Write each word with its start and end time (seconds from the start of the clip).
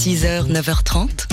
6h, 0.00 0.50
9h30, 0.50 1.26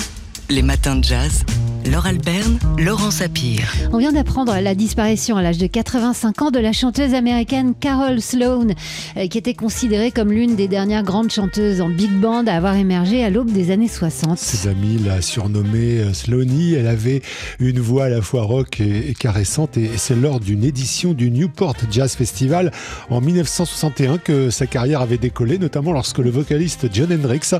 les 0.50 0.60
matins 0.60 0.96
de 0.96 1.02
jazz. 1.02 1.42
Laure 1.90 2.04
Alberne, 2.04 2.58
Laurent 2.76 3.10
Sapir. 3.10 3.62
On 3.94 3.98
vient 3.98 4.12
d'apprendre 4.12 4.54
la 4.60 4.74
disparition 4.74 5.38
à 5.38 5.42
l'âge 5.42 5.56
de 5.56 5.66
85 5.66 6.42
ans 6.42 6.50
de 6.50 6.58
la 6.58 6.72
chanteuse 6.72 7.14
américaine 7.14 7.72
Carol 7.78 8.20
Sloan, 8.20 8.74
euh, 9.16 9.26
qui 9.28 9.38
était 9.38 9.54
considérée 9.54 10.10
comme 10.10 10.30
l'une 10.30 10.54
des 10.54 10.68
dernières 10.68 11.02
grandes 11.02 11.30
chanteuses 11.30 11.80
en 11.80 11.88
big 11.88 12.10
band 12.10 12.44
à 12.46 12.52
avoir 12.52 12.76
émergé 12.76 13.24
à 13.24 13.30
l'aube 13.30 13.50
des 13.50 13.70
années 13.70 13.88
60. 13.88 14.36
Ses 14.36 14.68
amis 14.68 14.98
la 14.98 15.22
surnommée 15.22 16.00
euh, 16.00 16.12
Sloanie. 16.12 16.74
Elle 16.74 16.88
avait 16.88 17.22
une 17.60 17.80
voix 17.80 18.04
à 18.04 18.08
la 18.10 18.20
fois 18.20 18.42
rock 18.42 18.80
et, 18.80 19.14
caressante 19.18 19.78
et 19.78 19.92
c'est 19.96 20.16
lors 20.16 20.40
d'une 20.40 20.64
édition 20.64 21.14
du 21.14 21.30
Newport 21.30 21.76
Jazz 21.90 22.16
Festival 22.16 22.70
en 23.08 23.22
1961 23.22 24.18
que 24.18 24.50
sa 24.50 24.66
carrière 24.66 25.00
avait 25.00 25.16
décollé, 25.16 25.58
notamment 25.58 25.92
lorsque 25.92 26.18
le 26.18 26.28
vocaliste 26.28 26.88
John 26.92 27.10
Hendricks 27.10 27.54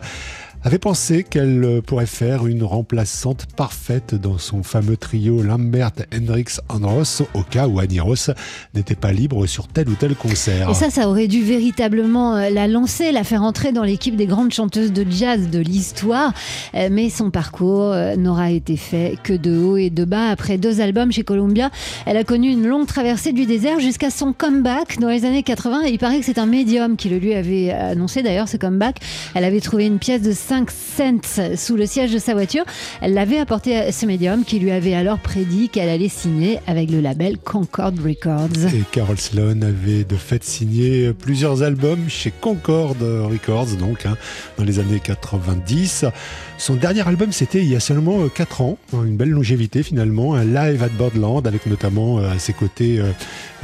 avait 0.65 0.79
pensé 0.79 1.23
qu'elle 1.23 1.65
euh, 1.65 1.81
pourrait 1.81 2.07
faire 2.07 2.47
une 2.47 2.65
remplaçante 2.65 3.47
parfaite 3.57 4.15
dans 4.15 4.39
son 4.39 4.63
fameux 4.63 4.97
trio 4.97 5.43
Lambert, 5.43 5.93
Hendrix, 6.15 6.59
Andros, 6.69 7.23
au 7.35 7.43
cas 7.43 7.69
où 7.69 7.79
Annie 7.79 8.01
Ross 8.01 8.31
n'était 8.75 8.97
pas 8.97 9.13
libre 9.13 9.47
sur 9.47 9.69
tel 9.69 9.89
ou 9.89 9.95
tel 9.95 10.17
concert. 10.17 10.71
Et 10.71 10.75
ça, 10.75 10.91
ça 10.91 11.09
aurait 11.09 11.29
dû 11.29 11.43
véritablement 11.43 12.37
euh, 12.37 12.51
la 12.51 12.67
lancer, 12.67 13.13
la 13.13 13.25
faire 13.25 13.43
entrer 13.43 13.73
dans 13.73 13.85
l'équipe 13.85 14.17
des 14.17 14.27
grandes 14.27 14.53
chanteuses 14.53 14.93
de 14.93 15.07
jazz 15.09 15.49
de 15.49 15.61
l'histoire. 15.61 16.33
Euh, 16.75 16.89
mais 16.91 17.09
son 17.09 17.31
parcours 17.31 17.95
n'aura 18.17 18.51
été 18.51 18.77
fait 18.77 19.17
que 19.23 19.33
de 19.33 19.57
haut 19.59 19.77
et 19.77 19.91
de 19.91 20.05
bas. 20.05 20.29
Après 20.29 20.59
deux 20.59 20.81
albums 20.81 21.13
chez 21.13 21.23
Columbia, 21.23 21.71
elle 22.07 22.17
a 22.17 22.25
connu 22.25 22.51
une 22.51 22.67
longue 22.67 22.87
traversée 22.87 23.33
du 23.33 23.47
désert 23.47 23.79
jusqu'à 23.81 24.11
son 24.11 24.33
comeback 24.33 24.99
dans 24.99 25.09
les 25.09 25.25
années 25.25 25.43
80. 25.43 25.83
il 25.83 25.99
paraît 25.99 26.19
que 26.19 26.25
c'est 26.25 26.39
un 26.39 26.47
médium 26.47 26.97
qui 26.97 27.09
le 27.09 27.19
lui 27.19 27.35
avait 27.35 27.71
annoncé 27.71 28.23
d'ailleurs, 28.23 28.49
ce 28.49 28.57
comeback. 28.57 28.97
Elle 29.35 29.45
avait 29.45 29.61
trouvé 29.61 29.87
une 29.87 29.99
pièce 29.99 30.23
de 30.23 30.33
5 30.49 30.71
cents 30.71 31.57
sous 31.57 31.77
le 31.77 31.85
siège 31.85 32.11
de 32.11 32.19
sa 32.19 32.33
voiture. 32.33 32.65
Elle 33.03 33.13
l'avait 33.13 33.39
apporté 33.39 33.77
à 33.77 33.93
ce 33.93 34.07
médium 34.07 34.45
qui 34.45 34.59
lui 34.59 34.71
avait 34.71 34.95
alors 34.95 35.19
prédit 35.19 35.69
qu'elle 35.69 35.91
allait 35.91 36.09
signer 36.09 36.59
avec 36.67 36.91
le 36.91 37.01
label 37.01 37.37
Concord 37.37 37.93
Records. 38.03 38.75
Et 38.75 38.83
Carol 38.91 39.19
Sloan 39.19 39.61
avait 39.61 40.05
de 40.05 40.17
fait 40.17 40.43
signé 40.43 41.13
plusieurs 41.13 41.63
albums 41.63 42.09
chez 42.09 42.31
Concord 42.31 42.97
Records, 43.01 43.77
donc 43.79 44.07
hein, 44.07 44.17
dans 44.57 44.65
les 44.65 44.79
années 44.79 45.01
90. 45.01 46.07
Son 46.57 46.75
dernier 46.75 47.07
album, 47.07 47.31
c'était 47.31 47.59
il 47.59 47.69
y 47.69 47.77
a 47.77 47.81
seulement 47.81 48.27
4 48.29 48.63
ans, 48.63 48.79
hein, 48.95 49.05
une 49.05 49.17
belle 49.17 49.31
longévité 49.31 49.83
finalement, 49.83 50.35
un 50.35 50.45
live 50.45 50.83
at 50.83 50.89
Borderland 50.89 51.47
avec 51.47 51.67
notamment 51.67 52.19
euh, 52.19 52.31
à 52.31 52.39
ses 52.39 52.53
côtés 52.53 52.99
euh, 52.99 53.13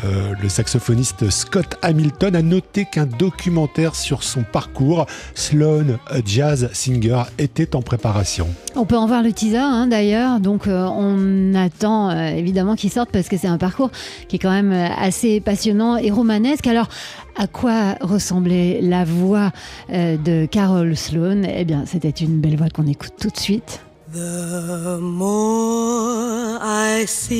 euh, 0.05 0.34
le 0.41 0.48
saxophoniste 0.48 1.31
Scott 1.31 1.77
Hamilton. 1.83 2.37
A 2.37 2.42
noté 2.42 2.87
qu'un 2.91 3.06
documentaire 3.06 3.94
sur 3.94 4.22
son 4.22 4.42
parcours, 4.42 5.06
Sloan, 5.34 5.98
jazz 6.25 6.70
singer, 6.75 7.22
était 7.39 7.75
en 7.75 7.83
préparation. 7.83 8.47
On 8.77 8.84
peut 8.84 8.97
en 8.97 9.06
voir 9.06 9.22
le 9.22 9.33
teaser 9.33 9.56
hein, 9.56 9.86
d'ailleurs, 9.86 10.41
donc 10.41 10.62
on 10.67 11.55
attend 11.55 12.11
évidemment 12.11 12.77
qu'il 12.77 12.91
sorte 12.91 13.11
parce 13.11 13.28
que 13.28 13.36
c'est 13.36 13.48
un 13.48 13.58
parcours 13.58 13.91
qui 14.28 14.36
est 14.36 14.39
quand 14.39 14.50
même 14.50 14.72
assez 14.72 15.41
passionnant 15.41 15.97
et 15.97 16.11
romanesque. 16.11 16.66
Alors, 16.66 16.89
à 17.36 17.47
quoi 17.47 17.97
ressemblait 18.00 18.81
la 18.81 19.05
voix 19.05 19.50
de 19.91 20.47
Carol 20.47 20.97
Sloan 20.97 21.42
Eh 21.44 21.64
bien, 21.64 21.84
c'était 21.86 22.11
une 22.11 22.41
belle 22.41 22.56
voix 22.56 22.69
qu'on 22.69 22.84
on 22.84 22.86
écoute 22.86 23.14
tout 23.19 23.31
de 23.31 23.38
suite. 23.38 23.81
The 24.12 24.98
more 25.00 26.59
I 26.61 27.06
see 27.06 27.34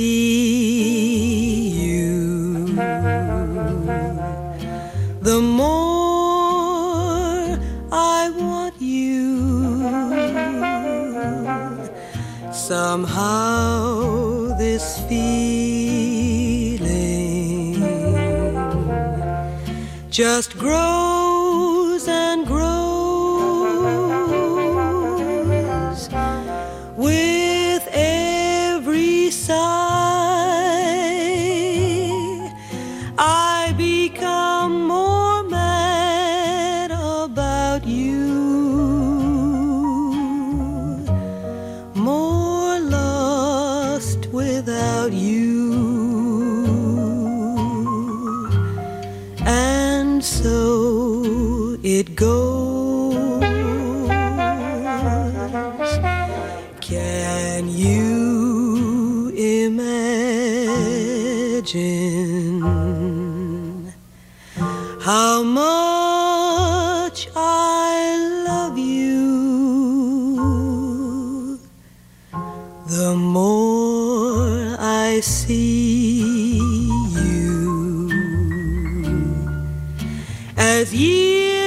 you, 1.85 2.67
the 5.23 5.41
more 5.41 5.84
Somehow 12.95 14.57
this 14.57 15.01
feeling 15.09 15.35
just 20.11 20.57
grows 20.57 21.14
as 80.75 80.93
years 80.93 81.64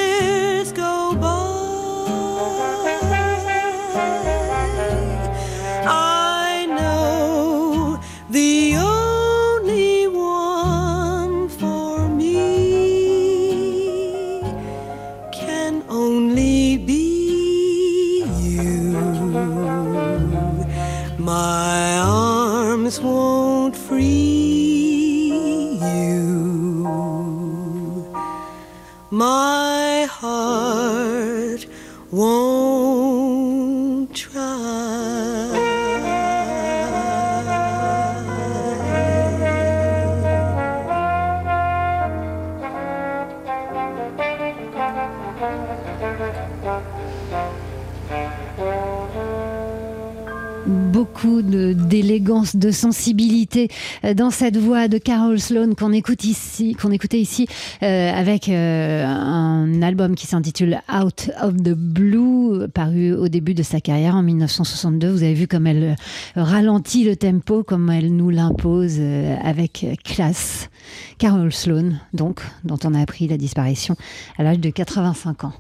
de, 52.54 52.72
sensibilité 52.72 53.70
euh, 54.04 54.14
dans 54.14 54.32
cette 54.32 54.58
voix 54.58 54.88
de 54.88 54.98
Carol 54.98 55.40
Sloan 55.40 55.76
qu'on 55.76 55.94
écoute 55.94 56.26
ici, 56.26 56.74
qu'on 56.74 56.92
écoutait 56.92 57.20
ici 57.20 57.48
euh, 57.84 58.12
avec 58.12 58.50
euh, 58.50 59.06
un 59.06 59.82
album 59.82 60.16
qui 60.16 60.28
s'intitule 60.28 60.80
Out 60.94 61.32
of 61.42 61.56
the 61.56 61.74
Blue, 61.74 62.68
paru 62.74 63.14
au 63.14 63.30
début 63.30 63.54
de 63.54 63.64
sa 63.64 63.80
carrière 63.80 64.16
en 64.16 64.24
1962. 64.24 65.10
Vous 65.10 65.24
avez 65.24 65.34
vu 65.34 65.48
comme 65.48 65.68
elle 65.68 65.96
ralentit 66.36 67.06
le 67.06 67.16
tempo, 67.16 67.64
comme 67.64 67.90
elle 67.90 68.14
nous 68.14 68.30
l'impose 68.30 69.00
avec 69.44 69.86
classe. 70.04 70.70
Carol 71.18 71.52
Sloan, 71.52 72.00
donc, 72.14 72.42
dont 72.64 72.80
on 72.84 72.94
a 72.94 73.02
appris 73.02 73.28
la 73.28 73.38
disparition 73.38 73.96
à 74.38 74.44
l'âge 74.44 74.60
de 74.60 74.70
85 74.70 75.46
ans. 75.46 75.54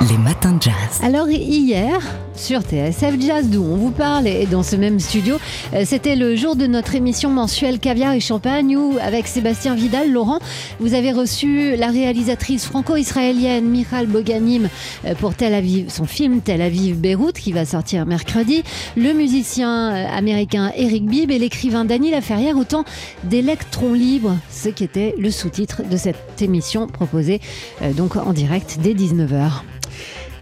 Les 0.00 0.18
matins 0.18 0.58
jazz. 0.60 1.00
Alors 1.02 1.30
hier, 1.30 2.00
sur 2.34 2.60
TSF 2.62 3.18
Jazz, 3.20 3.48
d'où 3.48 3.62
on 3.62 3.76
vous 3.76 3.92
parle, 3.92 4.26
et 4.26 4.44
dans 4.44 4.62
ce 4.62 4.76
même 4.76 4.98
studio, 4.98 5.36
euh, 5.72 5.84
c'était 5.86 6.16
le 6.16 6.34
jour 6.36 6.56
de 6.56 6.66
notre 6.66 6.94
émission 6.94 7.30
mensuelle 7.30 7.78
Caviar 7.78 8.12
et 8.12 8.20
Champagne 8.20 8.76
où, 8.76 8.98
avec 9.00 9.28
Sébastien 9.28 9.74
Vidal, 9.74 10.10
Laurent, 10.10 10.40
vous 10.80 10.94
avez 10.94 11.12
reçu 11.12 11.76
la 11.76 11.88
réalisatrice 11.88 12.66
franco-israélienne 12.66 13.64
Michal 13.66 14.06
Boganim 14.06 14.68
euh, 15.06 15.14
pour 15.14 15.34
Tel 15.34 15.54
Aviv, 15.54 15.90
son 15.90 16.06
film 16.06 16.40
Tel 16.40 16.60
Aviv-Beyrouth 16.60 17.38
qui 17.38 17.52
va 17.52 17.64
sortir 17.64 18.04
mercredi, 18.04 18.62
le 18.96 19.12
musicien 19.12 19.94
euh, 19.94 20.06
américain 20.08 20.72
Eric 20.76 21.06
Bibb 21.06 21.30
et 21.30 21.38
l'écrivain 21.38 21.84
Dany 21.84 22.10
Laferrière, 22.10 22.58
autant 22.58 22.84
d'électrons 23.22 23.94
libres, 23.94 24.36
ce 24.50 24.68
qui 24.68 24.84
était 24.84 25.14
le 25.18 25.30
sous-titre 25.30 25.82
de 25.88 25.96
cette 25.96 26.42
émission 26.42 26.88
proposée 26.88 27.40
donc 27.96 28.16
en 28.16 28.32
direct 28.32 28.78
dès 28.82 28.92
19h. 28.92 29.62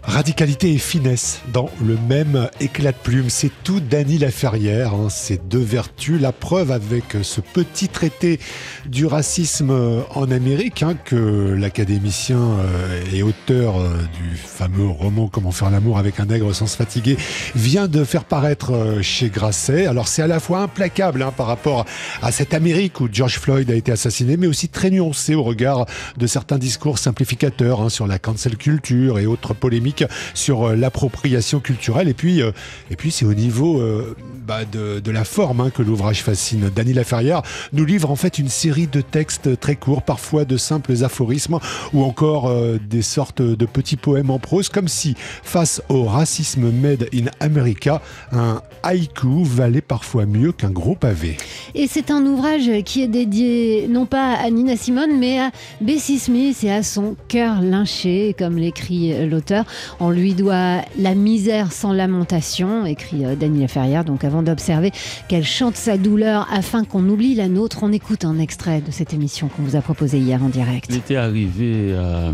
Radicalité 0.05 0.73
et 0.73 0.77
finesse 0.77 1.39
dans 1.53 1.69
le 1.81 1.97
même 2.09 2.49
éclat 2.59 2.91
de 2.91 2.97
plume, 2.97 3.29
c'est 3.29 3.51
tout 3.63 3.79
Dany 3.79 4.17
Laferrière, 4.17 4.93
hein, 4.93 5.07
ces 5.09 5.37
deux 5.37 5.63
vertus, 5.63 6.19
la 6.19 6.33
preuve 6.33 6.71
avec 6.71 7.17
ce 7.21 7.39
petit 7.39 7.87
traité 7.87 8.39
du 8.85 9.05
racisme 9.05 9.71
en 10.13 10.29
Amérique 10.29 10.83
hein, 10.83 10.95
que 11.05 11.55
l'académicien 11.57 12.37
euh, 12.37 13.01
et 13.13 13.23
auteur 13.23 13.79
euh, 13.79 13.97
du 14.19 14.35
fameux 14.35 14.87
roman 14.87 15.29
Comment 15.31 15.51
faire 15.51 15.69
l'amour 15.69 15.97
avec 15.97 16.19
un 16.19 16.25
nègre 16.25 16.53
sans 16.53 16.67
se 16.67 16.75
fatiguer 16.75 17.17
vient 17.55 17.87
de 17.87 18.03
faire 18.03 18.25
paraître 18.25 18.73
euh, 18.73 19.01
chez 19.01 19.29
Grasset. 19.29 19.85
Alors 19.85 20.09
c'est 20.09 20.21
à 20.21 20.27
la 20.27 20.41
fois 20.41 20.59
implacable 20.59 21.21
hein, 21.21 21.33
par 21.35 21.47
rapport 21.47 21.85
à 22.21 22.31
cette 22.33 22.53
Amérique 22.53 22.99
où 22.99 23.07
George 23.11 23.39
Floyd 23.39 23.71
a 23.71 23.75
été 23.75 23.91
assassiné, 23.91 24.35
mais 24.35 24.47
aussi 24.47 24.67
très 24.67 24.89
nuancé 24.89 25.33
au 25.33 25.43
regard 25.43 25.85
de 26.17 26.27
certains 26.27 26.57
discours 26.57 26.99
simplificateurs 26.99 27.89
sur 27.89 28.05
la 28.05 28.19
cancel 28.19 28.57
culture 28.57 29.17
et 29.17 29.25
autres 29.25 29.53
polémiques 29.53 29.92
sur 30.33 30.69
euh, 30.69 30.75
l'appropriation 30.75 31.59
culturelle. 31.59 32.07
Et 32.07 32.13
puis, 32.13 32.41
euh, 32.41 32.51
et 32.89 32.95
puis 32.95 33.11
c'est 33.11 33.25
au 33.25 33.33
niveau 33.33 33.79
euh, 33.79 34.15
bah, 34.45 34.65
de, 34.65 35.11
la 35.11 35.23
forme 35.23 35.61
hein, 35.61 35.69
que 35.69 35.83
l'ouvrage 35.83 36.23
fascine. 36.23 36.69
Dany 36.75 36.93
Laferrière 36.93 37.43
nous 37.71 37.85
livre 37.85 38.09
en 38.09 38.15
fait 38.15 38.39
une 38.39 38.49
série 38.49 38.87
de 38.87 39.01
textes 39.01 39.59
très 39.59 39.75
courts, 39.75 40.01
parfois 40.01 40.43
de 40.43 40.57
simples 40.57 41.03
aphorismes 41.03 41.59
ou 41.93 42.03
encore 42.03 42.51
des 42.79 43.03
sortes 43.03 43.43
de 43.43 43.65
petits 43.67 43.95
poèmes 43.95 44.31
en 44.31 44.39
prose, 44.39 44.69
comme 44.69 44.87
si 44.87 45.15
face 45.43 45.83
au 45.89 46.05
racisme 46.05 46.71
made 46.71 47.07
in 47.13 47.25
America, 47.39 48.01
un 48.31 48.61
haïku 48.81 49.43
valait 49.43 49.81
parfois 49.81 50.25
mieux 50.25 50.51
qu'un 50.51 50.71
gros 50.71 50.95
pavé. 50.95 51.37
Et 51.75 51.85
c'est 51.87 52.09
un 52.09 52.25
ouvrage 52.25 52.69
qui 52.85 53.03
est 53.03 53.07
dédié 53.07 53.87
non 53.87 54.07
pas 54.07 54.33
à 54.33 54.49
Nina 54.49 54.75
Simone, 54.75 55.19
mais 55.19 55.39
à 55.39 55.51
Bessie 55.79 56.17
Smith 56.17 56.63
et 56.63 56.71
à 56.71 56.81
son 56.81 57.15
cœur 57.27 57.61
lynché, 57.61 58.35
comme 58.37 58.57
l'écrit 58.57 59.27
l'auteur. 59.27 59.65
On 59.99 60.09
lui 60.09 60.33
doit 60.33 60.81
La 60.97 61.15
misère 61.15 61.71
sans 61.71 61.93
lamentation, 61.93 62.85
écrit 62.85 63.25
euh, 63.25 63.35
Daniel 63.35 63.67
Ferrière. 63.67 64.05
Donc 64.05 64.23
avant 64.23 64.43
d'observer 64.43 64.91
qu'elle 65.27 65.45
chante 65.45 65.75
sa 65.75 65.97
douleur 65.97 66.47
afin 66.51 66.83
qu'on 66.83 67.07
oublie 67.09 67.35
la 67.35 67.47
nôtre, 67.47 67.79
on 67.81 67.91
écoute 67.91 68.25
un 68.25 68.39
extrait 68.39 68.81
de 68.81 68.91
cette 68.91 69.13
émission 69.13 69.47
qu'on 69.47 69.63
vous 69.63 69.75
a 69.75 69.81
proposée 69.81 70.19
hier 70.19 70.43
en 70.43 70.49
direct. 70.49 70.87
Il 70.89 70.97
était 70.97 71.15
arrivé 71.15 71.95
à, 71.95 72.33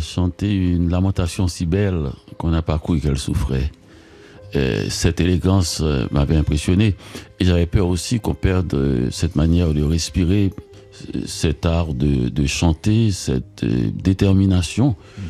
chanter 0.00 0.54
une 0.54 0.90
lamentation 0.90 1.48
si 1.48 1.66
belle 1.66 2.10
qu'on 2.36 2.50
n'a 2.50 2.62
pas 2.62 2.78
cru 2.78 3.00
qu'elle 3.00 3.18
souffrait. 3.18 3.70
cette 4.88 5.20
élégance 5.20 5.80
euh, 5.82 6.06
m'avait 6.10 6.36
impressionné 6.36 6.94
et 7.40 7.44
j'avais 7.44 7.66
peur 7.66 7.88
aussi 7.88 8.20
qu'on 8.20 8.34
perde 8.34 8.72
euh, 8.74 9.08
cette 9.10 9.36
manière 9.36 9.72
de 9.72 9.82
respirer, 9.82 10.52
cet 11.26 11.66
art 11.66 11.94
de, 11.94 12.46
chanter, 12.46 13.10
cette 13.10 13.64
détermination. 13.64 14.96
Mm 15.18 15.22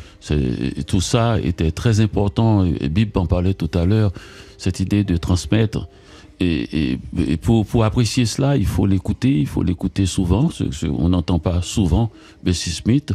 tout 0.87 1.01
ça 1.01 1.39
était 1.39 1.71
très 1.71 1.99
important. 1.99 2.65
Et 2.65 2.89
Bib 2.89 3.15
en 3.17 3.25
parlait 3.25 3.53
tout 3.53 3.71
à 3.73 3.85
l'heure, 3.85 4.11
cette 4.57 4.79
idée 4.79 5.03
de 5.03 5.17
transmettre. 5.17 5.87
Et, 6.41 6.97
pour, 7.41 7.65
pour, 7.65 7.83
apprécier 7.83 8.25
cela, 8.25 8.55
il 8.55 8.65
faut 8.65 8.85
l'écouter, 8.85 9.39
il 9.39 9.47
faut 9.47 9.61
l'écouter 9.61 10.05
souvent. 10.05 10.49
on 10.85 11.09
n'entend 11.09 11.37
pas 11.37 11.61
souvent 11.61 12.11
Bessie 12.43 12.69
Smith. 12.69 13.13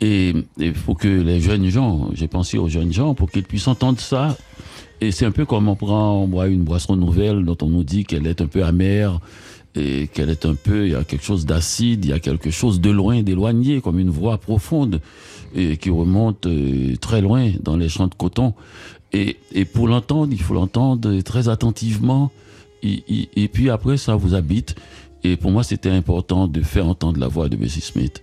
Et 0.00 0.32
il 0.56 0.74
faut 0.74 0.94
que 0.94 1.08
les 1.08 1.40
jeunes 1.40 1.68
gens, 1.68 2.08
j'ai 2.14 2.28
pensé 2.28 2.56
aux 2.56 2.68
jeunes 2.68 2.92
gens, 2.92 3.14
pour 3.14 3.30
qu'ils 3.30 3.44
puissent 3.44 3.68
entendre 3.68 4.00
ça. 4.00 4.36
Et 5.02 5.10
c'est 5.10 5.26
un 5.26 5.30
peu 5.30 5.44
comme 5.44 5.68
on 5.68 5.76
prend 5.76 6.26
une 6.46 6.62
boisson 6.62 6.96
nouvelle 6.96 7.44
dont 7.44 7.58
on 7.60 7.66
nous 7.66 7.84
dit 7.84 8.04
qu'elle 8.04 8.26
est 8.26 8.40
un 8.40 8.46
peu 8.46 8.64
amère 8.64 9.20
et 9.74 10.08
qu'elle 10.08 10.30
est 10.30 10.46
un 10.46 10.54
peu, 10.54 10.86
il 10.86 10.92
y 10.92 10.94
a 10.94 11.04
quelque 11.04 11.24
chose 11.24 11.46
d'acide, 11.46 12.04
il 12.04 12.10
y 12.10 12.14
a 12.14 12.20
quelque 12.20 12.50
chose 12.50 12.80
de 12.80 12.90
loin, 12.90 13.22
d'éloigné, 13.22 13.80
comme 13.80 13.98
une 13.98 14.10
voix 14.10 14.38
profonde 14.38 15.00
et 15.54 15.76
qui 15.76 15.90
remonte 15.90 16.46
euh, 16.46 16.96
très 16.96 17.20
loin 17.20 17.50
dans 17.60 17.76
les 17.76 17.88
champs 17.88 18.06
de 18.06 18.14
coton. 18.14 18.54
Et, 19.12 19.36
et 19.52 19.64
pour 19.64 19.88
l'entendre, 19.88 20.32
il 20.32 20.42
faut 20.42 20.54
l'entendre 20.54 21.20
très 21.20 21.48
attentivement. 21.48 22.32
Et, 22.82 23.48
puis 23.52 23.70
après, 23.70 23.96
ça 23.96 24.14
vous 24.14 24.34
habite. 24.34 24.74
Et 25.22 25.36
pour 25.36 25.50
moi, 25.50 25.62
c'était 25.62 25.90
important 25.90 26.48
de 26.48 26.60
faire 26.60 26.86
entendre 26.86 27.18
la 27.18 27.28
voix 27.28 27.48
de 27.48 27.56
Bessie 27.56 27.80
Smith. 27.80 28.22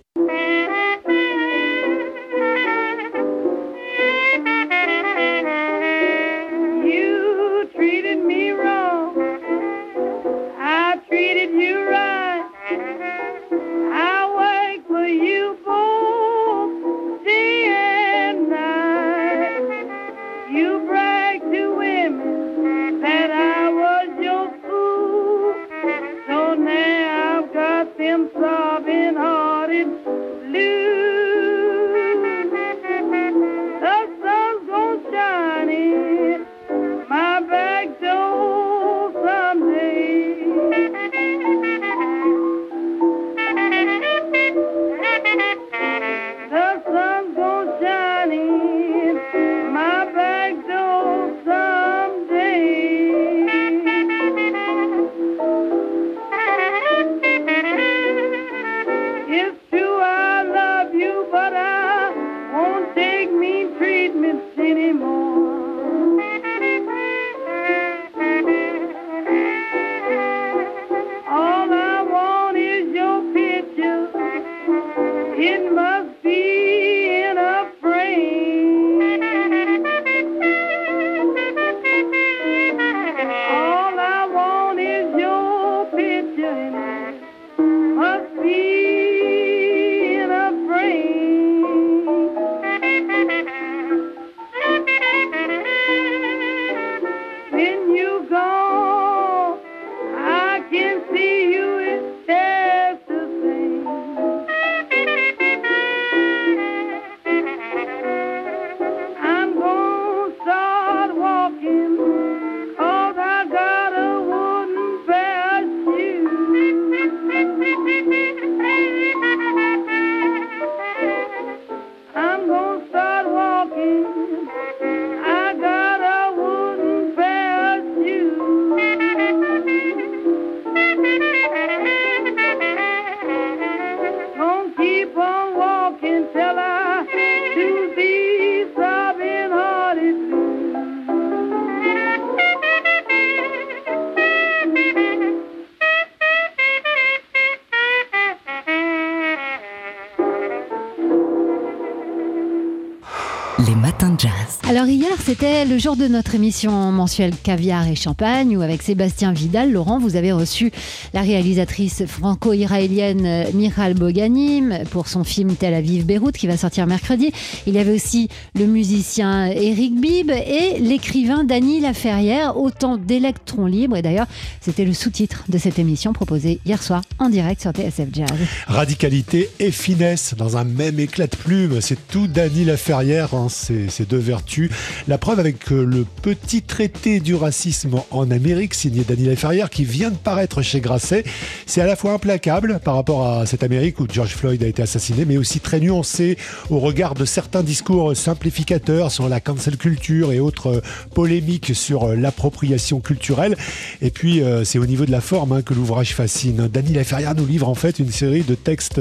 Alors 154.72 154.86
hier, 154.86 155.10
c'était 155.22 155.66
le 155.66 155.76
jour 155.76 155.96
de 155.96 156.08
notre 156.08 156.34
émission 156.34 156.72
mensuelle 156.92 157.34
Caviar 157.36 157.86
et 157.88 157.94
Champagne 157.94 158.56
où 158.56 158.62
avec 158.62 158.80
Sébastien 158.80 159.34
Vidal, 159.34 159.70
Laurent, 159.70 159.98
vous 159.98 160.16
avez 160.16 160.32
reçu 160.32 160.72
la 161.12 161.20
réalisatrice 161.20 162.06
franco-israélienne 162.06 163.26
euh, 163.26 163.44
Michal 163.52 163.92
Boganim 163.92 164.84
pour 164.90 165.08
son 165.08 165.24
film 165.24 165.56
Tel 165.56 165.74
Aviv-Beyrouth 165.74 166.38
qui 166.38 166.46
va 166.46 166.56
sortir 166.56 166.86
mercredi. 166.86 167.32
Il 167.66 167.74
y 167.74 167.78
avait 167.78 167.92
aussi 167.92 168.30
le 168.58 168.64
musicien 168.64 169.44
Eric 169.44 170.00
Bib 170.00 170.30
et 170.30 170.78
l'écrivain 170.80 171.44
Dany 171.44 171.80
Laferrière, 171.80 172.56
autant 172.56 172.96
d'électrons 172.96 173.66
libres. 173.66 173.98
Et 173.98 174.02
d'ailleurs, 174.02 174.26
c'était 174.62 174.86
le 174.86 174.94
sous-titre 174.94 175.44
de 175.50 175.58
cette 175.58 175.78
émission 175.78 176.14
proposée 176.14 176.60
hier 176.64 176.82
soir 176.82 177.02
en 177.18 177.28
direct 177.28 177.60
sur 177.60 177.72
TSF 177.72 178.08
Jazz. 178.10 178.30
Radicalité 178.68 179.50
et 179.60 179.70
finesse 179.70 180.34
dans 180.34 180.56
un 180.56 180.64
même 180.64 180.98
éclat 180.98 181.26
de 181.26 181.36
plume, 181.36 181.82
c'est 181.82 182.08
tout 182.08 182.26
Dany 182.26 182.64
Laferrière, 182.64 183.34
hein, 183.34 183.48
ces 183.50 184.06
deux 184.08 184.16
vertus 184.16 184.61
la 185.08 185.18
preuve 185.18 185.40
avec 185.40 185.72
euh, 185.72 185.84
le 185.84 186.04
petit 186.04 186.62
traité 186.62 187.20
du 187.20 187.34
racisme 187.34 188.00
en 188.10 188.30
Amérique 188.30 188.74
signé 188.74 189.04
Dany 189.04 189.24
Laferrière 189.24 189.70
qui 189.70 189.84
vient 189.84 190.10
de 190.10 190.16
paraître 190.16 190.62
chez 190.62 190.80
Grasset. 190.80 191.24
C'est 191.66 191.80
à 191.80 191.86
la 191.86 191.96
fois 191.96 192.12
implacable 192.12 192.80
par 192.84 192.94
rapport 192.94 193.26
à 193.26 193.46
cette 193.46 193.62
Amérique 193.62 194.00
où 194.00 194.06
George 194.10 194.34
Floyd 194.34 194.62
a 194.62 194.66
été 194.66 194.82
assassiné, 194.82 195.24
mais 195.24 195.36
aussi 195.36 195.60
très 195.60 195.80
nuancé 195.80 196.36
au 196.70 196.78
regard 196.78 197.14
de 197.14 197.24
certains 197.24 197.62
discours 197.62 198.16
simplificateurs 198.16 199.10
sur 199.10 199.28
la 199.28 199.40
cancel 199.40 199.76
culture 199.76 200.32
et 200.32 200.40
autres 200.40 200.66
euh, 200.68 200.80
polémiques 201.14 201.74
sur 201.74 202.04
euh, 202.04 202.14
l'appropriation 202.14 203.00
culturelle. 203.00 203.56
Et 204.00 204.10
puis, 204.10 204.42
c'est 204.64 204.78
au 204.78 204.86
niveau 204.86 205.04
de 205.04 205.10
la 205.10 205.20
forme 205.20 205.52
hein, 205.52 205.62
que 205.62 205.74
l'ouvrage 205.74 206.14
fascine. 206.14 206.68
Dany 206.68 206.92
Laferrière 206.92 207.34
nous 207.34 207.46
livre 207.46 207.68
en 207.68 207.74
fait 207.74 207.98
une 207.98 208.10
série 208.10 208.42
de 208.42 208.54
textes 208.54 209.00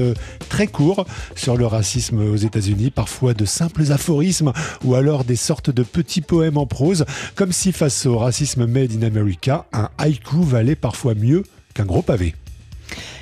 très 0.49 0.67
courts 0.67 1.05
sur 1.35 1.57
le 1.57 1.65
racisme 1.65 2.19
aux 2.31 2.35
États-Unis, 2.35 2.91
parfois 2.91 3.33
de 3.33 3.45
simples 3.45 3.91
aphorismes 3.91 4.53
ou 4.83 4.95
alors 4.95 5.23
des 5.23 5.35
de 5.59 5.83
petits 5.83 6.21
poèmes 6.21 6.57
en 6.57 6.65
prose, 6.65 7.05
comme 7.35 7.51
si 7.51 7.71
face 7.73 8.05
au 8.05 8.17
racisme 8.17 8.65
made 8.65 8.93
in 8.93 9.05
America, 9.05 9.65
un 9.73 9.89
haïku 9.97 10.41
valait 10.43 10.75
parfois 10.75 11.13
mieux 11.13 11.43
qu'un 11.73 11.85
gros 11.85 12.01
pavé. 12.01 12.35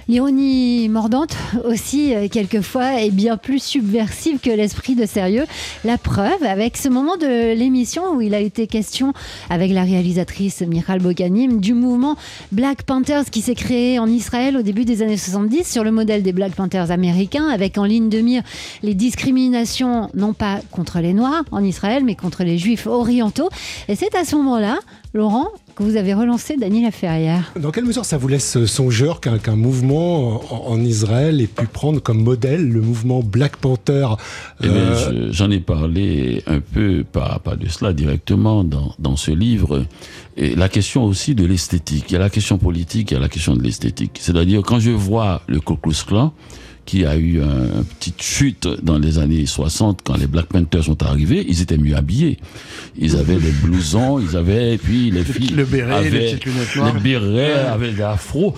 L'ironie 0.10 0.90
mordante 0.90 1.36
aussi, 1.66 2.16
euh, 2.16 2.28
quelquefois, 2.30 3.00
est 3.00 3.12
bien 3.12 3.38
plus 3.38 3.62
subversive 3.62 4.40
que 4.40 4.50
l'esprit 4.50 4.96
de 4.96 5.06
sérieux. 5.06 5.46
La 5.86 6.00
preuve, 6.00 6.42
avec 6.42 6.78
ce 6.78 6.90
moment 6.90 7.16
de 7.16 7.54
l'émission 7.54 8.16
où 8.16 8.22
il 8.22 8.34
a 8.34 8.40
été 8.40 8.66
question, 8.66 9.14
avec 9.52 9.72
la 9.72 9.84
réalisatrice 9.84 10.62
Michal 10.62 11.00
Boganim, 11.00 11.62
du 11.62 11.76
mouvement 11.76 12.16
Black 12.52 12.82
Panthers 12.82 13.26
qui 13.26 13.42
s'est 13.42 13.54
créé 13.54 14.00
en 14.00 14.08
Israël 14.08 14.58
au 14.58 14.64
début 14.64 14.84
des 14.84 15.04
années 15.04 15.16
70 15.16 15.72
sur 15.72 15.84
le 15.84 15.92
modèle 15.92 16.24
des 16.24 16.34
Black 16.34 16.54
Panthers 16.54 16.90
américains, 16.90 17.48
avec 17.48 17.78
en 17.78 17.84
ligne 17.86 18.10
de 18.10 18.22
mire 18.22 18.42
les 18.82 18.96
discriminations, 18.96 20.10
non 20.16 20.34
pas 20.34 20.62
contre 20.72 21.02
les 21.02 21.14
Noirs 21.14 21.44
en 21.52 21.64
Israël, 21.64 22.04
mais 22.04 22.16
contre 22.16 22.44
les 22.44 22.58
Juifs 22.58 22.88
orientaux. 22.88 23.50
Et 23.88 23.96
c'est 23.96 24.16
à 24.16 24.26
ce 24.26 24.36
moment-là, 24.38 24.80
Laurent, 25.14 25.50
que 25.80 25.84
vous 25.84 25.96
avez 25.96 26.14
relancé 26.14 26.58
Dany 26.58 26.84
Laferrière. 26.84 27.54
Dans 27.58 27.72
quelle 27.72 27.86
mesure 27.86 28.04
ça 28.04 28.18
vous 28.18 28.28
laisse 28.28 28.66
songeur 28.66 29.22
qu'un 29.22 29.56
mouvement 29.56 30.68
en, 30.68 30.74
en 30.74 30.82
Israël 30.82 31.40
ait 31.40 31.48
pu 31.48 31.68
prendre 31.68 32.02
comme 32.02 32.22
modèle 32.22 32.68
le 32.70 32.82
mouvement 32.82 33.22
Black 33.24 33.56
Panther 33.58 34.08
Eh 34.62 34.68
bien, 34.68 34.76
euh, 34.76 35.28
je- 35.30 35.34
j'en 35.34 35.50
ai 35.50 35.60
parlé 35.62 36.44
un 36.48 36.60
peu, 36.60 37.06
pas, 37.10 37.40
pas 37.42 37.56
de 37.56 37.68
cela 37.70 37.94
directement, 37.94 38.66
dans, 38.66 38.94
dans 39.00 39.16
ce 39.16 39.32
livre. 39.32 39.86
Et 40.36 40.54
la 40.56 40.68
question 40.68 41.06
aussi 41.06 41.34
de 41.34 41.46
l'esthétique. 41.46 42.06
Il 42.10 42.14
y 42.14 42.18
a 42.18 42.20
la 42.20 42.30
question 42.30 42.58
politique, 42.58 43.12
il 43.12 43.14
y 43.14 43.18
a 43.18 43.22
la 43.22 43.30
question 43.30 43.56
de 43.56 43.64
l'esthétique. 43.64 44.18
C'est-à-dire, 44.20 44.62
quand 44.64 44.80
je 44.82 44.92
vois 44.92 45.42
le 45.48 45.62
Ku 45.62 45.76
Klux 45.82 46.04
Klan, 46.06 46.34
qui 46.90 47.06
a 47.06 47.16
eu 47.18 47.40
un- 47.40 47.66
une 47.80 47.84
petite 48.00 48.20
chute 48.20 48.68
dans 48.82 48.98
les 48.98 49.20
années 49.20 49.46
60, 49.46 50.00
quand 50.04 50.18
les 50.18 50.26
Black 50.26 50.48
Panthers 50.48 50.86
sont 50.86 51.04
arrivés, 51.04 51.46
ils 51.48 51.62
étaient 51.62 51.78
mieux 51.78 51.96
habillés. 51.96 52.40
Ils 52.98 53.16
avaient 53.16 53.36
des 53.36 53.52
blousons, 53.64 54.20
ils 54.20 54.36
avaient, 54.36 54.74
et 54.74 54.78
puis 54.80 55.12
les 55.12 55.24
filles 55.24 55.52
le 55.56 55.66
béret, 55.66 55.94
avaient 55.94 56.10
les 56.10 56.20
petites 56.32 56.46
lunettes 56.46 56.76
noires. 56.76 56.94
les 56.96 57.00
bérets 57.00 57.54
avec 57.68 57.96
des 57.96 58.02
afros. 58.02 58.56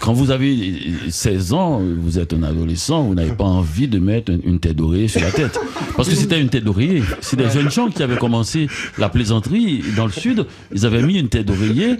Quand 0.00 0.14
vous 0.14 0.30
avez 0.30 0.72
16 1.10 1.52
ans, 1.52 1.82
vous 2.00 2.18
êtes 2.18 2.32
un 2.32 2.44
adolescent, 2.44 3.02
vous 3.02 3.14
n'avez 3.14 3.32
pas 3.32 3.44
envie 3.44 3.88
de 3.88 3.98
mettre 3.98 4.32
une- 4.32 4.40
une 4.44 4.58
tête 4.58 4.76
d'oreiller 4.76 5.08
sur 5.08 5.20
la 5.20 5.30
tête. 5.30 5.60
Parce 5.96 6.08
que 6.08 6.14
c'était 6.14 6.40
une 6.40 6.48
tête 6.48 6.64
d'oreiller. 6.64 7.02
C'est 7.20 7.36
des 7.36 7.50
jeunes 7.50 7.70
gens 7.70 7.90
qui 7.90 8.02
avaient 8.02 8.16
commencé 8.16 8.68
la 8.96 9.10
plaisanterie 9.10 9.82
dans 9.98 10.06
le 10.06 10.12
sud. 10.12 10.46
Ils 10.74 10.86
avaient 10.86 11.02
mis 11.02 11.18
une 11.18 11.28
tête 11.28 11.44
d'oreiller. 11.44 11.96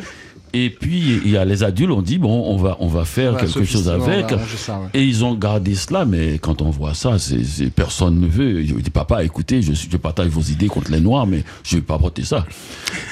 Et 0.58 0.70
puis, 0.70 1.20
il 1.24 1.30
y 1.30 1.36
a 1.36 1.44
les 1.44 1.62
adultes 1.64 1.90
ont 1.92 2.00
dit, 2.00 2.16
bon, 2.16 2.44
on 2.46 2.56
va, 2.56 2.78
on 2.80 2.86
va 2.86 3.04
faire 3.04 3.34
Ouais, 3.34 3.40
quelque 3.40 3.64
chose 3.64 3.90
avec. 3.90 4.32
arranger 4.32 4.56
ça, 4.56 4.80
ouais. 4.80 4.88
Et 4.94 5.04
ils 5.04 5.22
ont 5.22 5.34
gardé 5.34 5.74
cela, 5.74 6.06
mais 6.06 6.38
quand 6.38 6.62
on 6.62 6.70
voit 6.70 6.94
ça, 6.94 7.18
c'est, 7.18 7.68
personne 7.70 8.20
ne 8.20 8.26
veut. 8.26 8.64
Je 8.64 8.72
dis, 8.74 8.88
papa, 8.90 9.22
écoutez, 9.22 9.60
je, 9.60 9.72
je 9.74 9.96
partage 9.98 10.28
vos 10.28 10.40
idées 10.40 10.68
contre 10.68 10.90
les 10.90 11.00
Noirs, 11.00 11.26
mais 11.26 11.44
je 11.62 11.76
ne 11.76 11.80
vais 11.80 11.86
pas 11.86 11.98
voter 11.98 12.24
ça. 12.24 12.46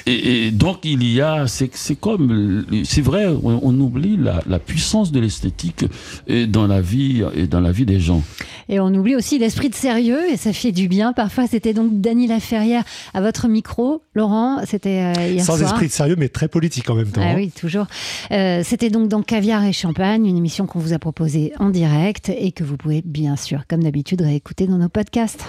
Et, 0.07 0.47
et 0.47 0.51
donc, 0.53 0.79
il 0.85 1.03
y 1.05 1.21
a, 1.21 1.47
c'est, 1.47 1.71
c'est 1.75 1.97
comme, 1.97 2.65
c'est 2.85 3.03
vrai, 3.03 3.27
on, 3.27 3.61
on 3.63 3.79
oublie 3.81 4.17
la, 4.17 4.41
la 4.49 4.59
puissance 4.59 5.13
de 5.13 5.21
l'esthétique 5.21 5.85
euh, 6.31 6.47
dans 6.47 6.67
la 6.67 6.81
vie, 6.81 7.23
et 7.37 7.47
dans 7.47 7.61
la 7.61 7.73
vie 7.73 7.85
des 7.85 8.01
gens. 8.01 8.23
Et 8.71 8.81
on 8.81 8.89
oublie 8.95 9.17
aussi 9.17 9.39
l'esprit 9.39 9.69
de 9.69 9.75
sérieux, 9.75 10.21
et 10.33 10.39
ça 10.39 10.55
fait 10.55 10.73
du 10.73 10.89
bien. 10.89 11.13
Parfois, 11.13 11.47
c'était 11.47 11.75
donc 11.75 12.01
Dany 12.01 12.27
Laferrière 12.27 12.85
à 13.13 13.21
votre 13.21 13.49
micro. 13.49 14.03
Laurent, 14.15 14.61
c'était 14.67 15.13
euh, 15.19 15.27
hier 15.29 15.45
sans 15.45 15.57
soir. 15.59 15.69
esprit 15.71 15.89
de 15.89 15.93
sérieux, 15.93 16.17
mais 16.17 16.29
très 16.31 16.49
politique 16.49 16.89
en 16.89 16.95
même 16.95 17.09
temps. 17.11 17.21
Ah 17.23 17.34
hein. 17.35 17.39
oui, 17.39 17.51
toujours. 17.51 17.87
Euh, 18.33 18.63
C'était 18.65 18.91
donc 18.91 19.09
dans 19.09 19.23
Caviar 19.23 19.65
et 19.65 19.73
Champagne, 19.73 20.27
une 20.27 20.37
émission 20.37 20.67
qu'on 20.67 20.79
vous 20.79 20.93
a 20.93 20.99
proposée 20.99 21.53
en 21.59 21.71
direct 21.71 22.31
et 22.37 22.53
que 22.53 22.65
vous 22.65 22.77
pouvez 22.77 23.03
bien 23.05 23.37
sûr, 23.37 23.63
comme 23.69 23.83
d'habitude, 23.83 24.21
réécouter 24.23 24.67
dans 24.67 24.79
nos 24.79 24.89
podcasts. 24.89 25.45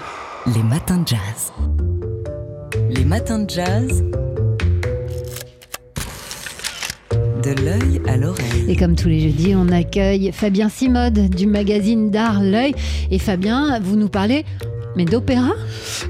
Les 0.55 0.63
matins 0.63 0.97
de 0.97 1.07
jazz. 1.07 1.53
Les 2.89 3.05
matins 3.05 3.39
de 3.39 3.49
jazz. 3.49 4.03
De 7.43 7.51
l'œil 7.63 8.01
à 8.07 8.17
l'oreille. 8.17 8.65
Et 8.67 8.75
comme 8.75 8.95
tous 8.95 9.07
les 9.07 9.19
jeudis, 9.19 9.53
on 9.55 9.69
accueille 9.69 10.31
Fabien 10.31 10.69
Simode 10.69 11.29
du 11.29 11.45
magazine 11.45 12.09
d'art 12.09 12.41
L'œil. 12.41 12.73
Et 13.11 13.19
Fabien, 13.19 13.79
vous 13.79 13.95
nous 13.95 14.09
parlez, 14.09 14.45
mais 14.95 15.05
d'opéra 15.05 15.53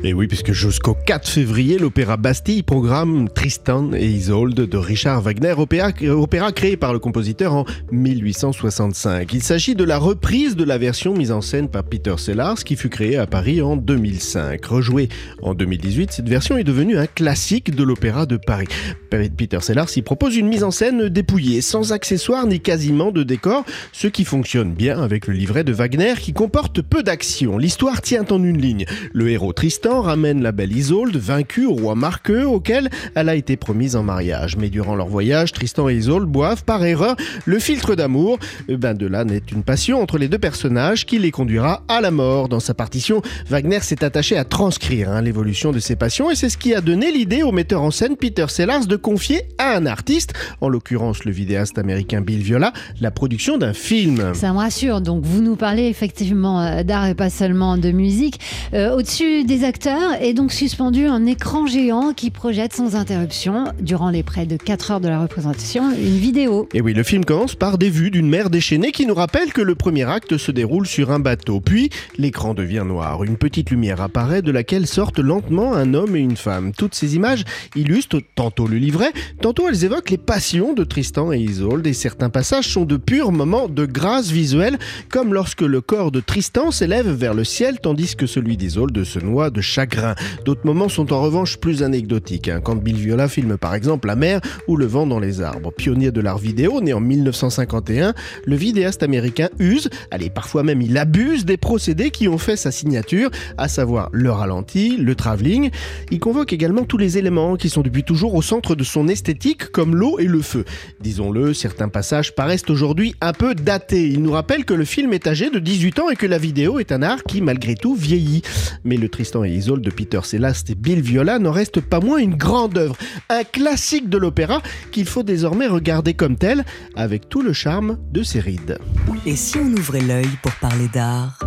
Et 0.04 0.14
oui, 0.14 0.28
puisque 0.28 0.52
jusqu'au 0.52 0.96
4 1.06 1.28
février, 1.28 1.78
l'Opéra 1.78 2.18
Bastille 2.18 2.64
programme 2.64 3.30
Tristan 3.30 3.92
et 3.94 4.06
Isolde 4.06 4.62
de 4.62 4.78
Richard 4.78 5.22
Wagner, 5.22 5.54
opéra, 5.58 5.90
opéra 6.10 6.52
créé 6.52 6.78
par 6.78 6.94
le 6.94 7.00
compositeur 7.00 7.54
en 7.54 7.66
1865. 7.92 9.34
Il 9.34 9.42
s'agit 9.42 9.76
de 9.76 9.84
la 9.84 9.98
reprise 9.98 10.56
de 10.56 10.64
la 10.64 10.78
version 10.78 11.14
mise 11.14 11.32
en 11.32 11.42
scène 11.42 11.70
par 11.70 11.84
Peter 11.84 12.16
Sellars 12.18 12.64
qui 12.64 12.76
fut 12.76 12.90
créée 12.90 13.18
à 13.18 13.28
Paris 13.28 13.62
en 13.62 13.76
2005. 13.76 14.64
Rejouée 14.66 15.10
en 15.42 15.54
2018, 15.54 16.12
cette 16.12 16.30
version 16.30 16.58
est 16.58 16.64
devenue 16.64 16.98
un 16.98 17.08
classique 17.08 17.76
de 17.76 17.84
l'Opéra 17.84 18.26
de 18.26 18.38
Paris. 18.38 18.68
Peter 19.10 19.60
Sellars 19.62 19.90
y 19.96 20.02
propose 20.02 20.36
une 20.36 20.48
mise 20.48 20.64
en 20.64 20.72
scène 20.72 21.10
dépouillée, 21.10 21.62
sans 21.62 21.94
accessoires 21.94 22.46
ni 22.46 22.60
quasiment 22.60 23.12
de 23.12 23.24
décor, 23.24 23.64
ce 23.94 24.08
qui 24.08 24.26
fonctionne 24.26 24.74
bien 24.74 25.02
avec 25.02 25.28
le 25.28 25.34
livret 25.34 25.64
de 25.64 25.72
Wagner 25.72 26.16
qui 26.20 26.34
comporte 26.34 26.82
peu 26.82 27.02
d'action. 27.02 27.58
L'histoire 27.58 28.02
tient 28.02 28.26
en 28.30 28.44
une 28.44 28.60
ligne. 28.60 28.75
Le 29.14 29.30
héros 29.30 29.54
Tristan 29.54 30.02
ramène 30.02 30.42
la 30.42 30.52
belle 30.52 30.76
Isolde, 30.76 31.16
vaincue 31.16 31.66
au 31.66 31.74
roi 31.74 31.96
Marqueux, 31.96 32.46
auquel 32.46 32.90
elle 33.16 33.30
a 33.30 33.36
été 33.36 33.56
promise 33.56 33.96
en 33.96 34.04
mariage. 34.04 34.58
Mais 34.58 34.70
durant 34.70 34.96
leur 34.96 35.08
voyage, 35.08 35.52
Tristan 35.52 35.90
et 35.90 35.96
Isolde 35.96 36.28
boivent 36.28 36.64
par 36.64 36.84
erreur 36.84 37.16
le 37.46 37.60
filtre 37.60 37.96
d'amour. 37.96 38.40
Ben 38.68 38.94
de 38.94 39.08
là 39.08 39.24
naît 39.24 39.42
une 39.52 39.64
passion 39.64 40.02
entre 40.02 40.18
les 40.18 40.28
deux 40.28 40.40
personnages 40.40 41.06
qui 41.06 41.20
les 41.20 41.32
conduira 41.32 41.84
à 41.88 42.02
la 42.02 42.12
mort. 42.12 42.50
Dans 42.50 42.60
sa 42.60 42.74
partition, 42.74 43.22
Wagner 43.50 43.80
s'est 43.82 44.04
attaché 44.04 44.38
à 44.38 44.44
transcrire 44.44 45.10
hein, 45.10 45.22
l'évolution 45.22 45.72
de 45.72 45.80
ces 45.80 45.96
passions 45.96 46.32
et 46.32 46.36
c'est 46.36 46.50
ce 46.50 46.58
qui 46.58 46.74
a 46.74 46.82
donné 46.82 47.12
l'idée 47.12 47.44
au 47.44 47.52
metteur 47.52 47.82
en 47.82 47.92
scène 47.92 48.16
Peter 48.18 48.46
Sellars 48.48 48.86
de 48.86 48.96
confier 48.96 49.44
à 49.58 49.76
un 49.76 49.86
artiste, 49.86 50.34
en 50.62 50.70
l'occurrence 50.70 51.26
le 51.26 51.32
vidéaste 51.32 51.78
américain 51.78 52.22
Bill 52.22 52.42
Viola, 52.42 52.74
la 53.02 53.12
production 53.12 53.58
d'un 53.58 53.74
film. 53.74 54.34
Ça 54.34 54.52
me 54.52 54.58
rassure. 54.58 55.02
Donc, 55.02 55.24
vous 55.24 55.42
nous 55.42 55.56
parlez 55.56 55.88
effectivement 55.88 56.62
euh, 56.62 56.84
d'art 56.84 57.08
et 57.08 57.16
pas 57.16 57.30
seulement 57.30 57.78
de 57.78 57.92
musique. 57.92 58.40
Euh, 58.74 58.96
Au-dessus 58.96 59.44
des 59.44 59.64
acteurs 59.64 60.14
est 60.22 60.34
donc 60.34 60.52
suspendu 60.52 61.06
un 61.06 61.26
écran 61.26 61.68
géant 61.68 62.14
qui 62.14 62.32
projette 62.32 62.74
sans 62.74 62.96
interruption, 62.96 63.66
durant 63.80 64.10
les 64.10 64.24
près 64.24 64.46
de 64.46 64.58
4 64.58 64.92
heures 64.92 65.00
de 65.02 65.08
la 65.08 65.20
représentation, 65.20 65.92
une 65.92 66.18
vidéo. 66.18 66.68
Et 66.74 66.82
oui, 66.82 66.94
le 66.94 67.04
film 67.04 67.26
commence 67.26 67.56
par 67.56 67.78
des 67.78 67.90
vues 67.90 68.12
d'une 68.12 68.28
mer 68.28 68.50
déchaînée 68.50 68.92
qui 68.92 69.06
nous 69.06 69.14
rappelle 69.14 69.54
que 69.54 69.62
le 69.62 69.76
premier 69.76 70.04
acte 70.04 70.38
se 70.38 70.52
déroule 70.52 70.88
sur 70.88 71.12
un 71.12 71.20
bateau. 71.20 71.60
Puis, 71.60 71.90
l'écran 72.18 72.54
devient 72.54 72.84
noir. 72.86 73.24
Une 73.24 73.38
petite 73.38 73.70
lumière 73.70 74.02
apparaît 74.02 74.42
de 74.42 74.52
laquelle 74.52 74.88
sortent 74.88 75.20
lentement 75.20 75.74
un 75.74 75.94
homme 75.94 76.16
et 76.16 76.20
une 76.20 76.38
femme. 76.38 76.72
Toutes 76.74 76.96
ces 76.96 77.16
images 77.16 77.44
illustrent 77.76 78.22
tantôt 78.36 78.68
le 78.68 78.78
livret, 78.78 79.12
tantôt 79.42 79.68
elles 79.70 79.84
évoquent 79.84 80.10
les 80.10 80.18
passions 80.18 80.74
de 80.74 80.84
Tristan 80.84 81.32
et 81.32 81.40
Isolde. 81.40 81.86
Et 81.88 81.94
certains 81.94 82.30
passages 82.30 82.68
sont 82.68 82.86
de 82.86 82.98
purs 82.98 83.32
moments 83.32 83.68
de 83.68 83.86
grâce 83.86 84.32
visuelle, 84.32 84.78
comme 85.10 85.34
lorsque 85.34 85.62
le 85.62 85.82
corps 85.82 86.12
de 86.12 86.20
Tristan 86.20 86.72
s'élève 86.72 87.10
vers 87.10 87.34
le 87.34 87.44
ciel 87.44 87.80
tandis 87.82 88.16
que 88.16 88.26
celui 88.26 88.55
Louis 88.56 88.68
Desolde 88.68 89.04
se 89.04 89.20
noie 89.20 89.50
de 89.50 89.60
chagrin. 89.60 90.16
D'autres 90.46 90.66
moments 90.66 90.88
sont 90.88 91.12
en 91.12 91.22
revanche 91.22 91.58
plus 91.58 91.84
anecdotiques. 91.84 92.48
hein, 92.48 92.62
quand 92.64 92.76
Bill 92.76 92.96
Viola 92.96 93.28
filme 93.28 93.58
par 93.58 93.76
exemple 93.76 94.08
La 94.08 94.16
mer 94.16 94.40
ou 94.68 94.78
Le 94.78 94.86
vent 94.86 95.06
dans 95.06 95.20
les 95.20 95.42
arbres. 95.42 95.74
Pionnier 95.74 96.12
de 96.12 96.22
l'art 96.22 96.38
vidéo, 96.38 96.80
né 96.80 96.94
en 96.94 97.02
1951, 97.02 98.14
le 98.46 98.56
vidéaste 98.56 99.04
américain 99.04 99.50
use, 99.60 99.90
allez, 100.10 100.30
parfois 100.30 100.64
même 100.64 100.82
il 100.82 100.98
abuse 100.98 101.44
des 101.44 101.58
procédés 101.58 102.12
qui 102.12 102.30
ont 102.30 102.38
fait 102.38 102.56
sa 102.56 102.72
signature, 102.72 103.30
à 103.58 103.68
savoir 103.68 104.10
le 104.14 104.32
ralenti, 104.32 104.96
le 104.96 105.16
travelling. 105.16 105.70
Il 106.12 106.20
convoque 106.20 106.54
également 106.54 106.84
tous 106.84 106.98
les 106.98 107.18
éléments 107.18 107.58
qui 107.58 107.70
sont 107.70 107.82
depuis 107.82 108.04
toujours 108.04 108.36
au 108.36 108.42
centre 108.42 108.76
de 108.76 108.86
son 108.86 109.10
esthétique, 109.10 109.70
comme 109.72 109.96
l'eau 109.96 110.18
et 110.18 110.28
le 110.28 110.42
feu. 110.42 110.64
Disons-le, 111.02 111.54
certains 111.54 111.90
passages 111.90 112.34
paraissent 112.34 112.70
aujourd'hui 112.70 113.16
un 113.20 113.34
peu 113.34 113.54
datés. 113.54 114.08
Il 114.08 114.22
nous 114.22 114.32
rappelle 114.32 114.64
que 114.64 114.74
le 114.74 114.86
film 114.86 115.12
est 115.12 115.28
âgé 115.28 115.50
de 115.50 115.60
18 115.60 116.00
ans 116.00 116.10
et 116.10 116.16
que 116.16 116.26
la 116.26 116.38
vidéo 116.38 116.80
est 116.80 116.94
un 116.94 117.02
art 117.02 117.24
qui, 117.24 117.42
malgré 117.42 117.76
tout, 117.76 117.96
vieillit. 117.96 118.44
Mais 118.84 118.98
le 118.98 119.10
Tristan 119.10 119.44
et 119.44 119.52
Isolde 119.52 119.84
de 119.84 119.90
Peter 119.90 120.20
Sellast 120.24 120.70
et 120.70 120.76
Bill 120.76 121.02
Viola 121.02 121.40
n'en 121.40 121.52
reste 121.52 121.82
pas 121.82 122.00
moins 122.00 122.18
une 122.18 122.36
grande 122.36 122.78
œuvre, 122.78 122.96
un 123.30 123.44
classique 123.44 124.10
de 124.10 124.18
l'opéra 124.18 124.62
qu'il 124.92 125.06
faut 125.06 125.24
désormais 125.24 125.68
regarder 125.68 126.14
comme 126.14 126.38
tel, 126.38 126.66
avec 126.96 127.30
tout 127.30 127.42
le 127.42 127.54
charme 127.54 127.98
de 128.12 128.24
ses 128.24 128.40
rides. 128.40 128.78
Et 129.26 129.36
si 129.36 129.58
on 129.58 129.72
ouvrait 129.74 130.02
l'œil 130.02 130.30
pour 130.42 130.54
parler 130.54 130.88
d'art? 130.94 131.40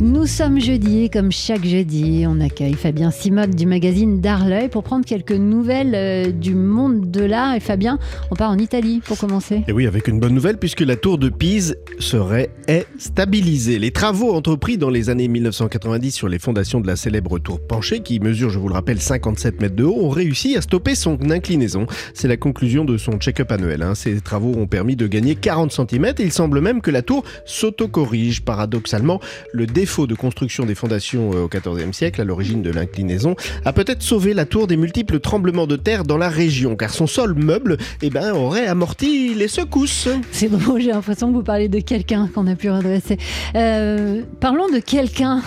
Nous 0.00 0.26
sommes 0.26 0.60
jeudi 0.60 1.02
et 1.02 1.08
comme 1.08 1.32
chaque 1.32 1.64
jeudi, 1.64 2.24
on 2.28 2.40
accueille 2.40 2.74
Fabien 2.74 3.10
Simode 3.10 3.56
du 3.56 3.66
magazine 3.66 4.20
D'Arleuil 4.20 4.68
pour 4.68 4.84
prendre 4.84 5.04
quelques 5.04 5.32
nouvelles 5.32 5.92
euh, 5.96 6.30
du 6.30 6.54
monde 6.54 7.10
de 7.10 7.24
l'art. 7.24 7.56
Et 7.56 7.60
Fabien, 7.60 7.98
on 8.30 8.36
part 8.36 8.52
en 8.52 8.58
Italie 8.58 9.02
pour 9.04 9.18
commencer. 9.18 9.64
Et 9.66 9.72
oui, 9.72 9.88
avec 9.88 10.06
une 10.06 10.20
bonne 10.20 10.34
nouvelle, 10.34 10.56
puisque 10.56 10.82
la 10.82 10.94
tour 10.94 11.18
de 11.18 11.28
Pise 11.28 11.78
serait 11.98 12.50
est 12.68 12.86
stabilisée. 12.98 13.80
Les 13.80 13.90
travaux 13.90 14.34
entrepris 14.34 14.78
dans 14.78 14.88
les 14.88 15.10
années 15.10 15.26
1990 15.26 16.12
sur 16.12 16.28
les 16.28 16.38
fondations 16.38 16.80
de 16.80 16.86
la 16.86 16.94
célèbre 16.94 17.40
tour 17.40 17.58
penchée, 17.58 17.98
qui 17.98 18.20
mesure, 18.20 18.50
je 18.50 18.60
vous 18.60 18.68
le 18.68 18.74
rappelle, 18.74 19.00
57 19.00 19.60
mètres 19.60 19.74
de 19.74 19.82
haut, 19.82 19.96
ont 19.98 20.10
réussi 20.10 20.56
à 20.56 20.60
stopper 20.60 20.94
son 20.94 21.18
inclinaison. 21.28 21.88
C'est 22.14 22.28
la 22.28 22.36
conclusion 22.36 22.84
de 22.84 22.98
son 22.98 23.18
check-up 23.18 23.50
annuel. 23.50 23.82
hein. 23.82 23.96
Ces 23.96 24.20
travaux 24.20 24.54
ont 24.58 24.68
permis 24.68 24.94
de 24.94 25.08
gagner 25.08 25.34
40 25.34 25.72
cm 25.72 26.04
et 26.18 26.22
il 26.22 26.32
semble 26.32 26.60
même 26.60 26.82
que 26.82 26.92
la 26.92 27.02
tour 27.02 27.24
s'auto-corrige. 27.46 28.42
Paradoxalement, 28.44 29.18
le 29.52 29.66
défaut 29.66 29.87
de 29.96 30.14
construction 30.14 30.64
des 30.66 30.74
fondations 30.74 31.30
euh, 31.34 31.44
au 31.44 31.48
XIVe 31.48 31.92
siècle, 31.92 32.20
à 32.20 32.24
l'origine 32.24 32.62
de 32.62 32.70
l'inclinaison, 32.70 33.34
a 33.64 33.72
peut-être 33.72 34.02
sauvé 34.02 34.34
la 34.34 34.44
tour 34.44 34.66
des 34.66 34.76
multiples 34.76 35.18
tremblements 35.20 35.66
de 35.66 35.76
terre 35.76 36.04
dans 36.04 36.18
la 36.18 36.28
région, 36.28 36.76
car 36.76 36.90
son 36.92 37.06
sol 37.06 37.34
meuble 37.34 37.76
eh 38.02 38.10
ben, 38.10 38.32
aurait 38.32 38.66
amorti 38.66 39.34
les 39.34 39.48
secousses. 39.48 40.08
C'est 40.30 40.50
drôle, 40.50 40.80
j'ai 40.82 40.92
l'impression 40.92 41.28
que 41.30 41.34
vous 41.34 41.42
parlez 41.42 41.68
de 41.68 41.80
quelqu'un 41.80 42.28
qu'on 42.34 42.46
a 42.46 42.54
pu 42.54 42.70
redresser. 42.70 43.16
Euh, 43.56 44.22
parlons 44.40 44.68
de 44.68 44.78
quelqu'un, 44.78 45.42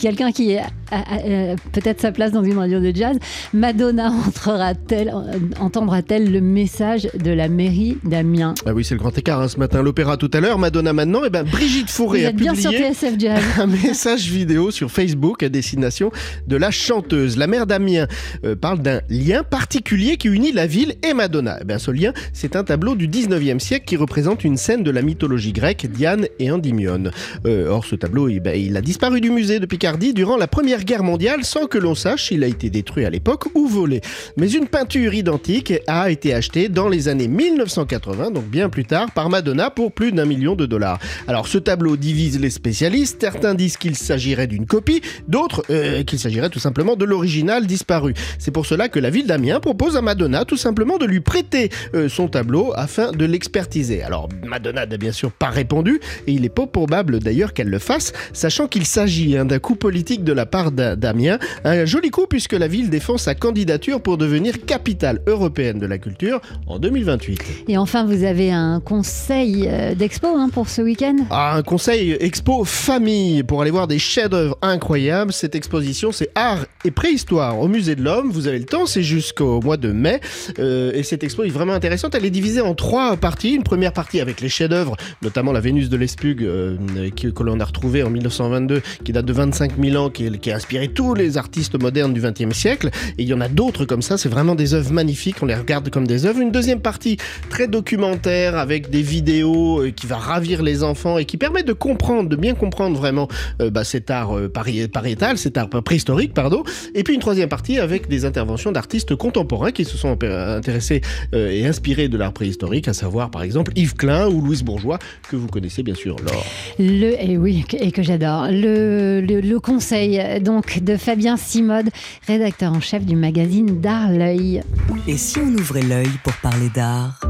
quelqu'un 0.00 0.30
qui 0.32 0.56
a, 0.56 0.66
a- 0.90 0.96
a- 0.96 1.56
peut-être 1.72 2.00
sa 2.00 2.12
place 2.12 2.32
dans 2.32 2.44
une 2.44 2.58
radio 2.58 2.80
de 2.80 2.94
jazz. 2.94 3.16
Madonna 3.54 4.10
entrera-t-elle, 4.10 5.08
euh, 5.08 5.38
entendra-t-elle 5.60 6.30
le 6.30 6.40
message 6.40 7.08
de 7.22 7.30
la 7.30 7.48
mairie 7.48 7.96
d'Amiens? 8.04 8.54
Ah 8.66 8.72
oui, 8.74 8.84
c'est 8.84 8.94
le 8.94 9.00
grand 9.00 9.16
écart 9.16 9.40
hein, 9.40 9.48
ce 9.48 9.58
matin. 9.58 9.82
L'opéra 9.82 10.16
tout 10.16 10.30
à 10.34 10.40
l'heure, 10.40 10.58
Madonna 10.58 10.92
maintenant. 10.92 11.24
Et 11.24 11.30
ben 11.30 11.42
Brigitte 11.44 11.88
Vous 11.88 11.92
Fourré 11.94 12.26
a 12.26 12.28
êtes 12.30 12.36
bien 12.36 12.54
sur 12.54 12.70
publié 12.70 12.92
TSF 12.92 13.14
Jazz. 13.18 13.42
message 13.86 14.28
vidéo 14.28 14.72
sur 14.72 14.90
Facebook 14.90 15.44
à 15.44 15.48
destination 15.48 16.10
de 16.48 16.56
la 16.56 16.72
chanteuse. 16.72 17.36
La 17.36 17.46
mère 17.46 17.68
d'Amiens 17.68 18.08
euh, 18.44 18.56
parle 18.56 18.80
d'un 18.80 19.00
lien 19.08 19.44
particulier 19.44 20.16
qui 20.16 20.26
unit 20.26 20.50
la 20.50 20.66
ville 20.66 20.96
et 21.04 21.14
Madonna. 21.14 21.58
Eh 21.60 21.64
bien, 21.64 21.78
ce 21.78 21.92
lien, 21.92 22.12
c'est 22.32 22.56
un 22.56 22.64
tableau 22.64 22.96
du 22.96 23.06
19e 23.06 23.60
siècle 23.60 23.84
qui 23.86 23.96
représente 23.96 24.42
une 24.42 24.56
scène 24.56 24.82
de 24.82 24.90
la 24.90 25.02
mythologie 25.02 25.52
grecque, 25.52 25.86
Diane 25.86 26.26
et 26.40 26.50
Endymion. 26.50 27.12
Euh, 27.46 27.68
or, 27.68 27.84
ce 27.84 27.94
tableau, 27.94 28.28
eh 28.28 28.40
ben, 28.40 28.60
il 28.60 28.76
a 28.76 28.80
disparu 28.80 29.20
du 29.20 29.30
musée 29.30 29.60
de 29.60 29.66
Picardie 29.66 30.12
durant 30.12 30.36
la 30.36 30.48
Première 30.48 30.82
Guerre 30.82 31.04
mondiale 31.04 31.44
sans 31.44 31.66
que 31.66 31.78
l'on 31.78 31.94
sache 31.94 32.28
s'il 32.28 32.42
a 32.42 32.48
été 32.48 32.70
détruit 32.70 33.04
à 33.04 33.10
l'époque 33.10 33.44
ou 33.54 33.68
volé. 33.68 34.00
Mais 34.36 34.50
une 34.50 34.66
peinture 34.66 35.14
identique 35.14 35.72
a 35.86 36.10
été 36.10 36.34
achetée 36.34 36.68
dans 36.68 36.88
les 36.88 37.06
années 37.06 37.28
1980, 37.28 38.32
donc 38.32 38.46
bien 38.46 38.68
plus 38.68 38.84
tard, 38.84 39.12
par 39.12 39.30
Madonna 39.30 39.70
pour 39.70 39.92
plus 39.92 40.10
d'un 40.10 40.24
million 40.24 40.56
de 40.56 40.66
dollars. 40.66 40.98
Alors 41.28 41.46
ce 41.46 41.58
tableau 41.58 41.96
divise 41.96 42.40
les 42.40 42.50
spécialistes, 42.50 43.18
certains 43.20 43.54
disent 43.54 43.75
qu'il 43.78 43.96
s'agirait 43.96 44.46
d'une 44.46 44.66
copie, 44.66 45.00
d'autres 45.28 45.62
euh, 45.70 46.02
qu'il 46.02 46.18
s'agirait 46.18 46.50
tout 46.50 46.58
simplement 46.58 46.96
de 46.96 47.04
l'original 47.04 47.66
disparu. 47.66 48.14
C'est 48.38 48.50
pour 48.50 48.66
cela 48.66 48.88
que 48.88 48.98
la 48.98 49.10
ville 49.10 49.26
d'Amiens 49.26 49.60
propose 49.60 49.96
à 49.96 50.02
Madonna 50.02 50.44
tout 50.44 50.56
simplement 50.56 50.98
de 50.98 51.06
lui 51.06 51.20
prêter 51.20 51.70
euh, 51.94 52.08
son 52.08 52.28
tableau 52.28 52.72
afin 52.76 53.12
de 53.12 53.24
l'expertiser. 53.24 54.02
Alors 54.02 54.28
Madonna 54.46 54.86
n'a 54.86 54.96
bien 54.96 55.12
sûr 55.12 55.32
pas 55.32 55.50
répondu 55.50 56.00
et 56.26 56.32
il 56.32 56.44
est 56.44 56.48
peu 56.48 56.66
probable 56.66 57.18
d'ailleurs 57.20 57.52
qu'elle 57.52 57.68
le 57.68 57.78
fasse, 57.78 58.12
sachant 58.32 58.66
qu'il 58.66 58.86
s'agit 58.86 59.36
hein, 59.36 59.44
d'un 59.44 59.58
coup 59.58 59.76
politique 59.76 60.24
de 60.24 60.32
la 60.32 60.46
part 60.46 60.72
d'A- 60.72 60.96
d'Amiens, 60.96 61.38
un 61.64 61.84
joli 61.84 62.10
coup 62.10 62.26
puisque 62.28 62.52
la 62.54 62.68
ville 62.68 62.90
défend 62.90 63.18
sa 63.18 63.34
candidature 63.34 64.00
pour 64.00 64.16
devenir 64.18 64.64
capitale 64.64 65.20
européenne 65.26 65.78
de 65.78 65.86
la 65.86 65.98
culture 65.98 66.40
en 66.66 66.78
2028. 66.78 67.40
Et 67.68 67.76
enfin, 67.78 68.04
vous 68.04 68.24
avez 68.24 68.50
un 68.52 68.80
conseil 68.80 69.66
euh, 69.68 69.94
d'expo 69.94 70.28
hein, 70.28 70.48
pour 70.52 70.68
ce 70.68 70.82
week-end? 70.82 71.16
Ah, 71.30 71.56
un 71.56 71.62
conseil 71.62 72.16
expo 72.20 72.64
famille 72.64 73.42
pour 73.42 73.62
aller 73.62 73.65
voir 73.70 73.86
des 73.86 73.98
chefs-d'œuvre 73.98 74.56
incroyables. 74.62 75.32
Cette 75.32 75.54
exposition, 75.54 76.12
c'est 76.12 76.30
art 76.34 76.66
et 76.84 76.90
préhistoire 76.90 77.58
au 77.58 77.68
musée 77.68 77.96
de 77.96 78.02
l'homme. 78.02 78.30
Vous 78.30 78.48
avez 78.48 78.58
le 78.58 78.64
temps, 78.64 78.86
c'est 78.86 79.02
jusqu'au 79.02 79.60
mois 79.60 79.76
de 79.76 79.92
mai. 79.92 80.20
Euh, 80.58 80.92
et 80.94 81.02
cette 81.02 81.24
expo 81.24 81.44
est 81.44 81.48
vraiment 81.48 81.72
intéressante. 81.72 82.14
Elle 82.14 82.24
est 82.24 82.30
divisée 82.30 82.60
en 82.60 82.74
trois 82.74 83.16
parties. 83.16 83.54
Une 83.54 83.62
première 83.62 83.92
partie 83.92 84.20
avec 84.20 84.40
les 84.40 84.48
chefs-d'œuvre, 84.48 84.96
notamment 85.22 85.52
la 85.52 85.60
Vénus 85.60 85.88
de 85.88 85.96
l'Espug 85.96 86.42
euh, 86.42 86.76
que 87.10 87.42
l'on 87.42 87.60
a 87.60 87.64
retrouvée 87.64 88.02
en 88.02 88.10
1922, 88.10 88.82
qui 89.04 89.12
date 89.12 89.26
de 89.26 89.32
25 89.32 89.72
000 89.82 90.02
ans, 90.02 90.10
qui, 90.10 90.30
qui 90.38 90.50
a 90.50 90.56
inspiré 90.56 90.88
tous 90.88 91.14
les 91.14 91.38
artistes 91.38 91.80
modernes 91.80 92.12
du 92.12 92.20
XXe 92.20 92.56
siècle. 92.56 92.90
Et 93.18 93.22
il 93.22 93.28
y 93.28 93.34
en 93.34 93.40
a 93.40 93.48
d'autres 93.48 93.84
comme 93.84 94.02
ça. 94.02 94.18
C'est 94.18 94.28
vraiment 94.28 94.54
des 94.54 94.74
œuvres 94.74 94.92
magnifiques. 94.92 95.36
On 95.42 95.46
les 95.46 95.54
regarde 95.54 95.90
comme 95.90 96.06
des 96.06 96.26
œuvres. 96.26 96.40
Une 96.40 96.52
deuxième 96.52 96.80
partie 96.80 97.16
très 97.50 97.68
documentaire 97.68 98.56
avec 98.56 98.90
des 98.90 99.02
vidéos 99.02 99.82
euh, 99.82 99.90
qui 99.90 100.06
va 100.06 100.16
ravir 100.16 100.62
les 100.62 100.82
enfants 100.82 101.18
et 101.18 101.24
qui 101.24 101.36
permet 101.36 101.62
de 101.62 101.72
comprendre, 101.72 102.28
de 102.28 102.36
bien 102.36 102.54
comprendre 102.54 102.96
vraiment 102.98 103.28
bah, 103.70 103.84
cet 103.84 104.10
art 104.10 104.36
euh, 104.36 104.48
pari- 104.48 104.88
pariétal, 104.88 105.38
cet 105.38 105.56
art 105.56 105.68
préhistorique, 105.68 106.34
pardon. 106.34 106.62
Et 106.94 107.02
puis 107.02 107.14
une 107.14 107.20
troisième 107.20 107.48
partie 107.48 107.78
avec 107.78 108.08
des 108.08 108.24
interventions 108.24 108.72
d'artistes 108.72 109.14
contemporains 109.16 109.72
qui 109.72 109.84
se 109.84 109.96
sont 109.96 110.16
intéressés 110.22 111.00
euh, 111.34 111.50
et 111.50 111.66
inspirés 111.66 112.08
de 112.08 112.16
l'art 112.16 112.32
préhistorique, 112.32 112.88
à 112.88 112.92
savoir 112.92 113.30
par 113.30 113.42
exemple 113.42 113.72
Yves 113.76 113.94
Klein 113.94 114.28
ou 114.28 114.40
Louise 114.40 114.62
Bourgeois, 114.62 114.98
que 115.30 115.36
vous 115.36 115.46
connaissez 115.48 115.82
bien 115.82 115.94
sûr, 115.94 116.16
Laure. 116.16 116.44
Le, 116.78 117.14
et 117.22 117.36
oui, 117.36 117.64
et 117.78 117.92
que 117.92 118.02
j'adore. 118.02 118.46
Le, 118.50 119.20
le, 119.20 119.40
le 119.40 119.60
conseil 119.60 120.18
euh, 120.20 120.40
donc 120.40 120.82
de 120.82 120.96
Fabien 120.96 121.36
Simode, 121.36 121.88
rédacteur 122.26 122.72
en 122.72 122.80
chef 122.80 123.04
du 123.04 123.16
magazine 123.16 123.80
D'Art 123.80 124.10
L'œil. 124.12 124.62
Et 125.08 125.16
si 125.16 125.38
on 125.38 125.48
ouvrait 125.54 125.82
l'œil 125.82 126.08
pour 126.22 126.32
parler 126.34 126.68
d'art? 126.74 127.20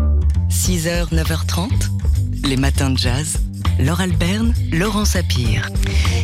6h, 0.50 1.12
9h30, 1.12 1.68
les 2.48 2.57
matins 2.57 2.90
de 2.90 2.98
jazz. 2.98 3.38
Laure 3.79 4.01
Alberne, 4.01 4.55
Laurent 4.73 5.05
Sapir. 5.05 5.69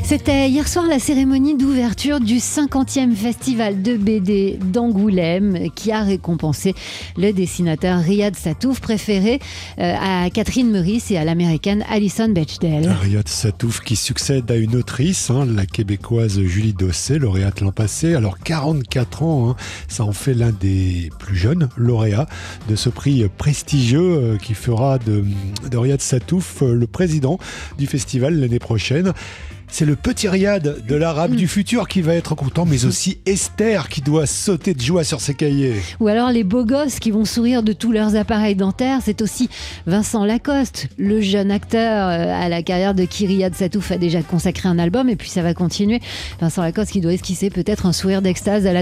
C'était 0.04 0.48
hier 0.48 0.68
soir 0.68 0.86
la 0.86 0.98
cérémonie 0.98 1.56
d'ouverture 1.56 2.18
du 2.18 2.36
50e 2.36 3.14
festival 3.14 3.82
de 3.82 3.96
BD 3.96 4.58
d'Angoulême 4.62 5.70
qui 5.74 5.92
a 5.92 6.02
récompensé 6.02 6.74
le 7.16 7.32
dessinateur 7.32 8.00
Riyad 8.00 8.34
Satouf 8.34 8.80
préféré 8.80 9.38
euh, 9.78 9.94
à 9.98 10.28
Catherine 10.30 10.70
Meurice 10.70 11.10
et 11.10 11.18
à 11.18 11.24
l'américaine 11.24 11.84
Alison 11.88 12.28
Bechdel. 12.28 12.90
Riyad 12.90 13.28
Satouf 13.28 13.80
qui 13.80 13.96
succède 13.96 14.50
à 14.50 14.56
une 14.56 14.76
autrice, 14.76 15.30
hein, 15.30 15.46
la 15.46 15.66
québécoise 15.66 16.40
Julie 16.40 16.74
Dosset, 16.74 17.18
lauréate 17.18 17.60
l'an 17.60 17.72
passé. 17.72 18.14
Alors 18.14 18.38
44 18.38 19.22
ans, 19.22 19.50
hein, 19.50 19.56
ça 19.88 20.04
en 20.04 20.12
fait 20.12 20.34
l'un 20.34 20.52
des 20.52 21.10
plus 21.18 21.36
jeunes 21.36 21.68
lauréats 21.76 22.26
de 22.68 22.76
ce 22.76 22.88
prix 22.88 23.24
prestigieux 23.38 24.00
euh, 24.00 24.36
qui 24.38 24.54
fera 24.54 24.98
de, 24.98 25.24
de 25.70 25.76
Riyad 25.76 26.00
Satouf 26.00 26.62
euh, 26.62 26.74
le 26.74 26.86
président 26.86 27.38
du 27.78 27.86
festival 27.86 28.38
l'année 28.38 28.58
prochaine. 28.58 29.12
C'est 29.74 29.86
le 29.86 29.96
petit 29.96 30.28
Riyad 30.28 30.84
de 30.86 30.94
l'arabe 30.94 31.34
du 31.34 31.48
futur 31.48 31.88
qui 31.88 32.02
va 32.02 32.14
être 32.14 32.34
content, 32.34 32.66
mais 32.66 32.84
aussi 32.84 33.16
Esther 33.24 33.88
qui 33.88 34.02
doit 34.02 34.26
sauter 34.26 34.74
de 34.74 34.80
joie 34.82 35.02
sur 35.02 35.22
ses 35.22 35.32
cahiers. 35.32 35.76
Ou 35.98 36.08
alors 36.08 36.30
les 36.30 36.44
beaux 36.44 36.66
gosses 36.66 36.98
qui 36.98 37.10
vont 37.10 37.24
sourire 37.24 37.62
de 37.62 37.72
tous 37.72 37.90
leurs 37.90 38.14
appareils 38.14 38.54
dentaires. 38.54 38.98
C'est 39.02 39.22
aussi 39.22 39.48
Vincent 39.86 40.26
Lacoste, 40.26 40.88
le 40.98 41.22
jeune 41.22 41.50
acteur 41.50 42.08
euh, 42.10 42.44
à 42.44 42.50
la 42.50 42.62
carrière 42.62 42.94
de 42.94 43.06
qui 43.06 43.26
Riyad 43.26 43.54
Satouf 43.54 43.92
a 43.92 43.96
déjà 43.96 44.20
consacré 44.20 44.68
un 44.68 44.78
album 44.78 45.08
et 45.08 45.16
puis 45.16 45.30
ça 45.30 45.40
va 45.40 45.54
continuer. 45.54 46.02
Vincent 46.38 46.60
Lacoste 46.60 46.92
qui 46.92 47.00
doit 47.00 47.14
esquisser 47.14 47.48
peut-être 47.48 47.86
un 47.86 47.94
sourire 47.94 48.20
d'extase 48.20 48.66
à, 48.66 48.74
la 48.74 48.80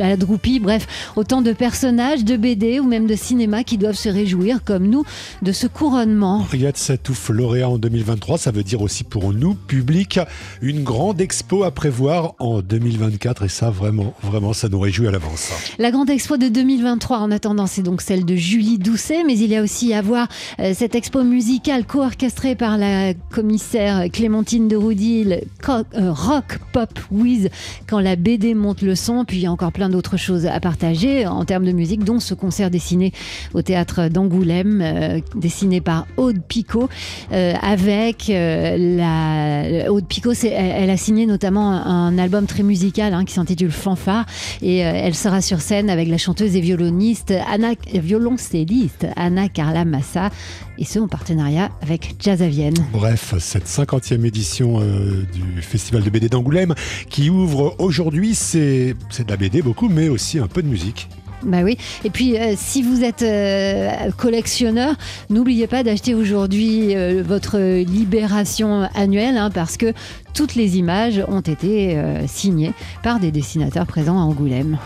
à 0.00 0.08
la 0.08 0.16
droupie. 0.16 0.60
Bref, 0.60 1.12
autant 1.14 1.42
de 1.42 1.52
personnages 1.52 2.24
de 2.24 2.38
BD 2.38 2.80
ou 2.80 2.88
même 2.88 3.06
de 3.06 3.16
cinéma 3.16 3.64
qui 3.64 3.76
doivent 3.76 3.98
se 3.98 4.08
réjouir 4.08 4.64
comme 4.64 4.86
nous 4.86 5.04
de 5.42 5.52
ce 5.52 5.66
couronnement. 5.66 6.38
Riyad 6.50 6.78
Satouf 6.78 7.28
lauréat 7.28 7.68
en 7.68 7.76
2023, 7.76 8.38
ça 8.38 8.50
veut 8.50 8.64
dire 8.64 8.80
aussi 8.80 9.04
pour 9.04 9.34
nous, 9.34 9.52
public, 9.52 10.20
une 10.60 10.82
grande 10.82 11.20
expo 11.20 11.64
à 11.64 11.70
prévoir 11.70 12.34
en 12.38 12.60
2024 12.60 13.44
et 13.44 13.48
ça 13.48 13.70
vraiment, 13.70 14.14
vraiment, 14.22 14.52
ça 14.52 14.68
nous 14.68 14.80
réjouit 14.80 15.06
à 15.06 15.10
l'avance. 15.10 15.52
La 15.78 15.90
grande 15.90 16.10
expo 16.10 16.36
de 16.36 16.48
2023 16.48 17.18
en 17.18 17.30
attendant, 17.30 17.66
c'est 17.66 17.82
donc 17.82 18.02
celle 18.02 18.24
de 18.24 18.36
Julie 18.36 18.78
Doucet, 18.78 19.24
mais 19.24 19.38
il 19.38 19.50
y 19.50 19.56
a 19.56 19.62
aussi 19.62 19.94
à 19.94 20.02
voir 20.02 20.28
euh, 20.60 20.72
cette 20.74 20.94
expo 20.94 21.22
musicale 21.22 21.84
co-orchestrée 21.84 22.54
par 22.54 22.78
la 22.78 23.14
commissaire 23.30 24.10
Clémentine 24.12 24.68
de 24.68 24.76
Roudil, 24.76 25.42
euh, 25.68 26.12
Rock 26.12 26.58
Pop 26.72 26.98
With, 27.10 27.50
quand 27.86 28.00
la 28.00 28.16
BD 28.16 28.54
monte 28.54 28.82
le 28.82 28.94
son, 28.94 29.24
puis 29.24 29.38
il 29.38 29.42
y 29.42 29.46
a 29.46 29.52
encore 29.52 29.72
plein 29.72 29.88
d'autres 29.88 30.16
choses 30.16 30.46
à 30.46 30.60
partager 30.60 31.26
en 31.26 31.44
termes 31.44 31.64
de 31.64 31.72
musique, 31.72 32.04
dont 32.04 32.20
ce 32.20 32.34
concert 32.34 32.70
dessiné 32.70 33.12
au 33.54 33.62
théâtre 33.62 34.08
d'Angoulême, 34.08 34.80
euh, 34.82 35.20
dessiné 35.34 35.80
par 35.80 36.06
Aude 36.16 36.42
Picot, 36.42 36.88
avec 37.30 38.28
la 38.28 39.90
Aude 39.90 40.06
C'est- 40.34 40.48
elle, 40.48 40.90
a 40.90 40.96
signé 40.96 41.26
notamment 41.26 41.70
un 41.72 42.18
album 42.18 42.46
très 42.46 42.62
musical 42.62 43.14
hein, 43.14 43.24
qui 43.24 43.34
s'intitule 43.34 43.70
Fanfare, 43.70 44.26
et 44.60 44.84
euh, 44.84 44.92
elle 44.94 45.14
sera 45.14 45.40
sur 45.40 45.60
scène 45.60 45.90
avec 45.90 46.08
la 46.08 46.18
chanteuse 46.18 46.54
et 46.56 46.60
violoniste 46.60 47.32
Anna, 47.50 47.72
violoncelliste 47.92 49.06
Anna 49.16 49.48
Carla 49.48 49.84
Massa, 49.84 50.30
et 50.78 50.84
ce 50.84 50.98
en 50.98 51.08
partenariat 51.08 51.70
avec 51.82 52.16
Jazz 52.18 52.42
à. 52.42 52.74
Bref, 52.92 53.34
cette 53.38 53.66
50e 53.66 54.24
édition 54.24 54.80
euh, 54.80 55.24
du 55.32 55.62
Festival 55.62 56.02
de 56.02 56.10
BD 56.10 56.28
d'Angoulême 56.28 56.74
qui 57.08 57.30
ouvre 57.30 57.74
aujourd'hui, 57.78 58.34
c'est 58.34 58.94
de 58.94 59.30
la 59.30 59.36
BD 59.36 59.62
beaucoup, 59.62 59.88
mais 59.88 60.08
aussi 60.08 60.38
un 60.38 60.46
peu 60.48 60.62
de 60.62 60.68
musique. 60.68 61.08
Bah 61.44 61.62
oui. 61.62 61.76
Et 62.04 62.10
puis, 62.10 62.38
euh, 62.38 62.54
si 62.56 62.82
vous 62.82 63.02
êtes 63.02 63.22
euh, 63.22 64.10
collectionneur, 64.16 64.94
n'oubliez 65.30 65.66
pas 65.66 65.82
d'acheter 65.82 66.14
aujourd'hui 66.14 66.94
euh, 66.94 67.22
votre 67.26 67.58
libération 67.58 68.88
annuelle, 68.94 69.36
hein, 69.36 69.50
parce 69.50 69.76
que 69.76 69.92
toutes 70.34 70.54
les 70.54 70.78
images 70.78 71.22
ont 71.28 71.40
été 71.40 71.98
signées 72.26 72.72
par 73.02 73.20
des 73.20 73.30
dessinateurs 73.30 73.86
présents 73.86 74.18
à 74.18 74.22
Angoulême. 74.22 74.78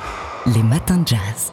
Les 0.46 0.62
matins 0.62 0.98
de 0.98 1.06
jazz. 1.06 1.52